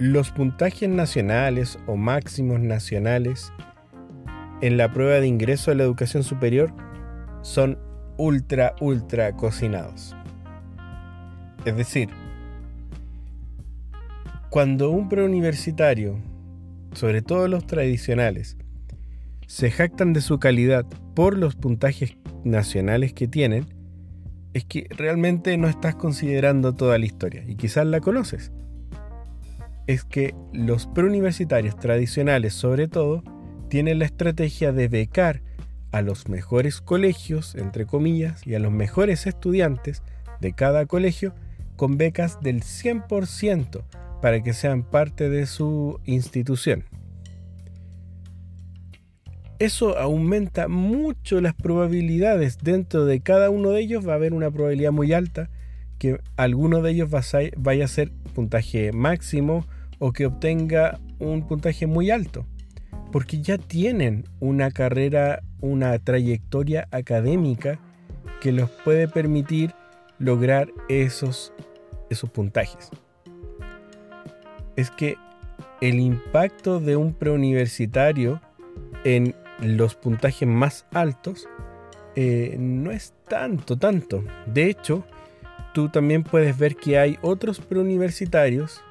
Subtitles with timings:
[0.00, 3.52] los puntajes nacionales o máximos nacionales
[4.62, 6.72] en la prueba de ingreso a la educación superior
[7.42, 7.78] son
[8.16, 10.16] ultra, ultra cocinados.
[11.66, 12.08] Es decir,
[14.48, 16.18] cuando un preuniversitario,
[16.94, 18.56] sobre todo los tradicionales,
[19.48, 23.66] se jactan de su calidad por los puntajes nacionales que tienen,
[24.54, 28.50] es que realmente no estás considerando toda la historia y quizás la conoces.
[29.90, 33.24] Es que los preuniversitarios tradicionales, sobre todo,
[33.68, 35.42] tienen la estrategia de becar
[35.90, 40.04] a los mejores colegios, entre comillas, y a los mejores estudiantes
[40.40, 41.34] de cada colegio
[41.74, 43.82] con becas del 100%
[44.22, 46.84] para que sean parte de su institución.
[49.58, 52.58] Eso aumenta mucho las probabilidades.
[52.58, 55.50] Dentro de cada uno de ellos va a haber una probabilidad muy alta
[55.98, 59.66] que alguno de ellos vaya a ser puntaje máximo
[60.00, 62.44] o que obtenga un puntaje muy alto.
[63.12, 67.78] Porque ya tienen una carrera, una trayectoria académica
[68.40, 69.74] que los puede permitir
[70.18, 71.52] lograr esos,
[72.08, 72.90] esos puntajes.
[74.76, 75.16] Es que
[75.80, 78.40] el impacto de un preuniversitario
[79.04, 81.48] en los puntajes más altos
[82.16, 84.24] eh, no es tanto, tanto.
[84.46, 85.04] De hecho,
[85.74, 88.82] tú también puedes ver que hay otros preuniversitarios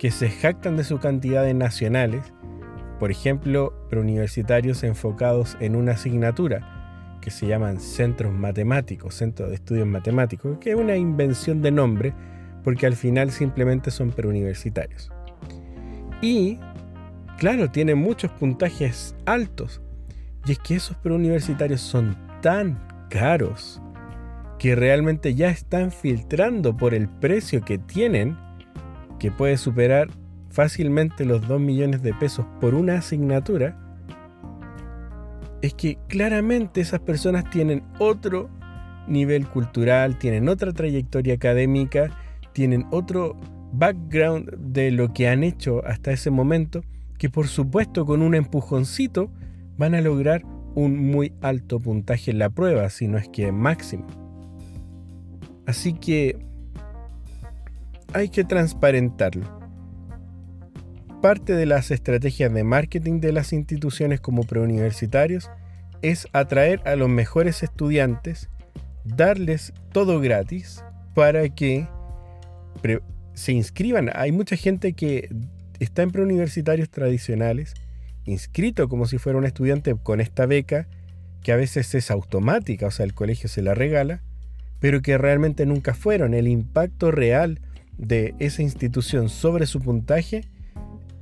[0.00, 2.32] que se jactan de su cantidad de nacionales,
[2.98, 9.86] por ejemplo, preuniversitarios enfocados en una asignatura que se llaman centros matemáticos, centros de estudios
[9.86, 12.14] matemáticos, que es una invención de nombre
[12.64, 15.12] porque al final simplemente son preuniversitarios.
[16.22, 16.58] Y,
[17.36, 19.82] claro, tienen muchos puntajes altos,
[20.46, 23.82] y es que esos preuniversitarios son tan caros
[24.58, 28.38] que realmente ya están filtrando por el precio que tienen,
[29.20, 30.08] que puede superar
[30.48, 33.78] fácilmente los 2 millones de pesos por una asignatura,
[35.62, 38.50] es que claramente esas personas tienen otro
[39.06, 42.10] nivel cultural, tienen otra trayectoria académica,
[42.52, 43.36] tienen otro
[43.72, 46.80] background de lo que han hecho hasta ese momento,
[47.18, 49.30] que por supuesto con un empujoncito
[49.76, 50.42] van a lograr
[50.74, 54.06] un muy alto puntaje en la prueba, si no es que máximo.
[55.66, 56.38] Así que
[58.12, 59.60] hay que transparentarlo.
[61.22, 65.50] Parte de las estrategias de marketing de las instituciones como preuniversitarios
[66.02, 68.48] es atraer a los mejores estudiantes,
[69.04, 70.82] darles todo gratis
[71.14, 71.86] para que
[73.34, 74.10] se inscriban.
[74.14, 75.28] Hay mucha gente que
[75.78, 77.74] está en preuniversitarios tradicionales
[78.24, 80.86] inscrito como si fuera un estudiante con esta beca,
[81.42, 84.22] que a veces es automática, o sea, el colegio se la regala,
[84.78, 86.34] pero que realmente nunca fueron.
[86.34, 87.60] El impacto real
[88.00, 90.44] de esa institución sobre su puntaje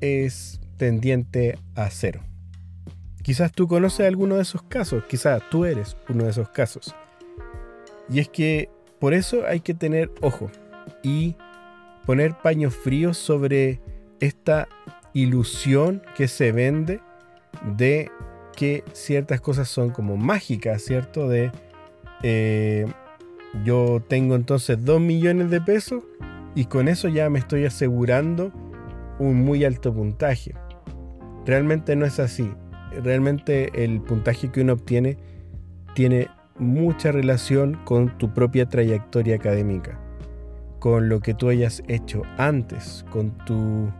[0.00, 2.20] es tendiente a cero.
[3.22, 6.94] Quizás tú conoces alguno de esos casos, quizás tú eres uno de esos casos.
[8.08, 10.50] Y es que por eso hay que tener ojo
[11.02, 11.36] y
[12.06, 13.80] poner paños fríos sobre
[14.20, 14.68] esta
[15.12, 17.00] ilusión que se vende
[17.76, 18.10] de
[18.56, 21.28] que ciertas cosas son como mágicas, ¿cierto?
[21.28, 21.50] De
[22.22, 22.86] eh,
[23.64, 26.04] yo tengo entonces 2 millones de pesos
[26.58, 28.50] y con eso ya me estoy asegurando
[29.20, 30.56] un muy alto puntaje.
[31.46, 32.52] Realmente no es así.
[33.00, 35.18] Realmente el puntaje que uno obtiene
[35.94, 36.26] tiene
[36.58, 40.00] mucha relación con tu propia trayectoria académica,
[40.80, 43.92] con lo que tú hayas hecho antes, con tu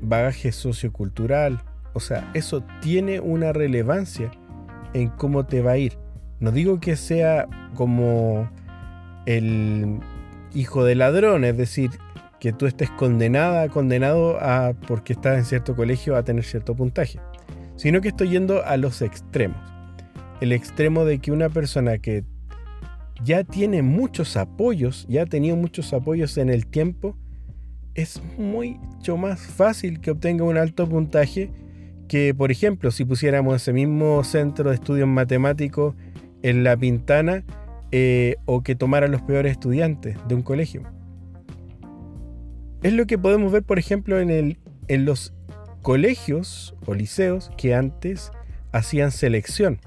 [0.00, 1.60] bagaje sociocultural.
[1.92, 4.30] O sea, eso tiene una relevancia
[4.94, 5.98] en cómo te va a ir.
[6.38, 8.48] No digo que sea como
[9.26, 10.00] el
[10.54, 11.90] hijo de ladrón, es decir,
[12.40, 17.20] que tú estés condenada, condenado a, porque estás en cierto colegio, a tener cierto puntaje,
[17.76, 19.60] sino que estoy yendo a los extremos.
[20.40, 22.24] El extremo de que una persona que
[23.22, 27.16] ya tiene muchos apoyos, ya ha tenido muchos apoyos en el tiempo,
[27.94, 31.50] es mucho más fácil que obtenga un alto puntaje
[32.08, 35.94] que, por ejemplo, si pusiéramos ese mismo centro de estudios matemáticos
[36.42, 37.44] en La Pintana
[37.92, 40.82] eh, o que tomara los peores estudiantes de un colegio.
[42.82, 44.56] Es lo que podemos ver, por ejemplo, en
[44.88, 45.34] los
[45.82, 48.30] colegios o liceos que antes
[48.72, 49.80] hacían selección.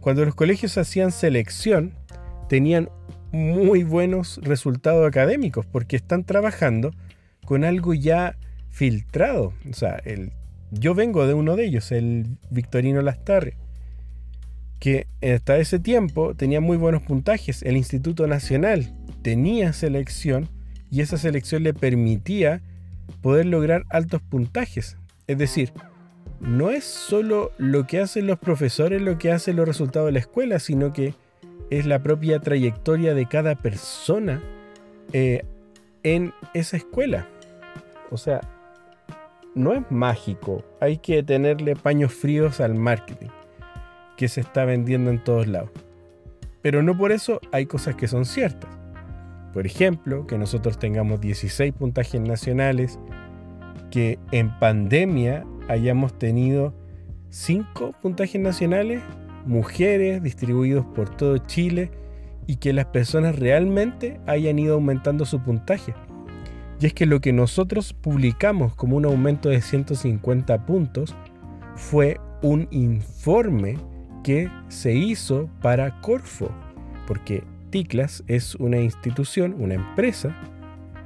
[0.00, 1.92] Cuando los colegios hacían selección,
[2.48, 2.88] tenían
[3.32, 6.92] muy buenos resultados académicos porque están trabajando
[7.44, 8.36] con algo ya
[8.70, 9.52] filtrado.
[9.68, 10.32] O sea, el,
[10.70, 13.56] yo vengo de uno de ellos, el Victorino Lastarre,
[14.80, 17.62] que hasta ese tiempo tenía muy buenos puntajes.
[17.62, 18.92] El Instituto Nacional
[19.22, 20.48] tenía selección
[20.90, 22.62] y esa selección le permitía
[23.20, 24.96] poder lograr altos puntajes.
[25.26, 25.72] Es decir,
[26.40, 30.18] no es solo lo que hacen los profesores lo que hacen los resultados de la
[30.20, 31.14] escuela, sino que
[31.68, 34.42] es la propia trayectoria de cada persona
[35.12, 35.44] eh,
[36.02, 37.28] en esa escuela.
[38.10, 38.40] O sea,
[39.54, 43.28] no es mágico, hay que tenerle paños fríos al marketing
[44.20, 45.70] que se está vendiendo en todos lados.
[46.60, 48.68] Pero no por eso hay cosas que son ciertas.
[49.54, 52.98] Por ejemplo, que nosotros tengamos 16 puntajes nacionales,
[53.90, 56.74] que en pandemia hayamos tenido
[57.30, 59.00] 5 puntajes nacionales,
[59.46, 61.90] mujeres distribuidos por todo Chile
[62.46, 65.94] y que las personas realmente hayan ido aumentando su puntaje.
[66.78, 71.14] Y es que lo que nosotros publicamos como un aumento de 150 puntos
[71.74, 73.78] fue un informe
[74.22, 76.50] que se hizo para Corfo,
[77.06, 80.36] porque TICLAS es una institución, una empresa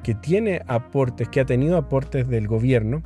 [0.03, 3.03] que tiene aportes, que ha tenido aportes del gobierno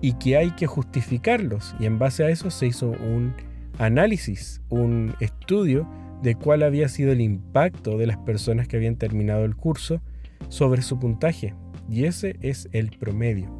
[0.00, 1.74] y que hay que justificarlos.
[1.78, 3.34] Y en base a eso se hizo un
[3.78, 5.88] análisis, un estudio
[6.22, 10.00] de cuál había sido el impacto de las personas que habían terminado el curso
[10.48, 11.54] sobre su puntaje.
[11.88, 13.50] Y ese es el promedio,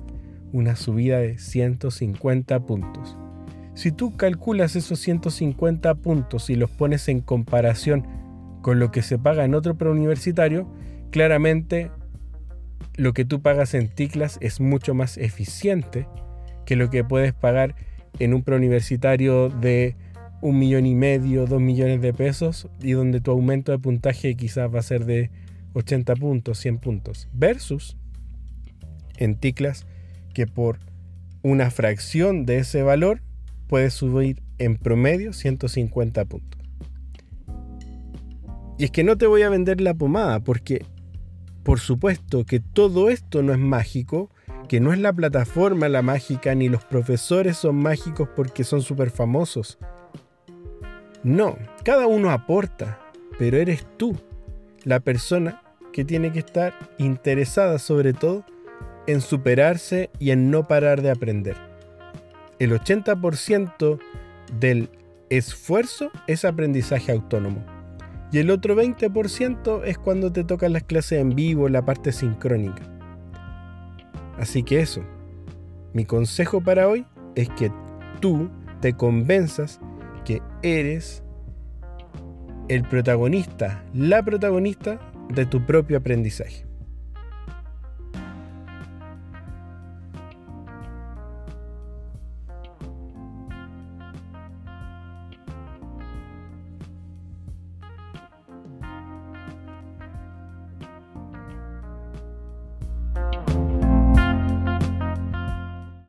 [0.52, 3.16] una subida de 150 puntos.
[3.74, 8.06] Si tú calculas esos 150 puntos y los pones en comparación
[8.60, 10.70] con lo que se paga en otro preuniversitario,
[11.10, 11.90] claramente
[12.96, 16.06] lo que tú pagas en TICLAS es mucho más eficiente
[16.66, 17.74] que lo que puedes pagar
[18.18, 19.96] en un preuniversitario de
[20.42, 24.72] un millón y medio, dos millones de pesos y donde tu aumento de puntaje quizás
[24.72, 25.30] va a ser de
[25.72, 27.28] 80 puntos, 100 puntos.
[27.32, 27.96] Versus
[29.16, 29.86] en TICLAS
[30.34, 30.78] que por
[31.42, 33.22] una fracción de ese valor
[33.72, 36.60] puedes subir en promedio 150 puntos.
[38.76, 40.84] Y es que no te voy a vender la pomada porque
[41.62, 44.28] por supuesto que todo esto no es mágico,
[44.68, 49.08] que no es la plataforma la mágica ni los profesores son mágicos porque son súper
[49.08, 49.78] famosos.
[51.22, 53.00] No, cada uno aporta,
[53.38, 54.14] pero eres tú
[54.84, 55.62] la persona
[55.94, 58.44] que tiene que estar interesada sobre todo
[59.06, 61.71] en superarse y en no parar de aprender
[62.62, 63.98] el 80%
[64.58, 64.88] del
[65.30, 67.64] esfuerzo es aprendizaje autónomo.
[68.30, 72.82] Y el otro 20% es cuando te tocan las clases en vivo, la parte sincrónica.
[74.38, 75.02] Así que eso,
[75.92, 77.04] mi consejo para hoy
[77.34, 77.72] es que
[78.20, 78.48] tú
[78.80, 79.80] te convenzas
[80.24, 81.24] que eres
[82.68, 86.64] el protagonista, la protagonista de tu propio aprendizaje.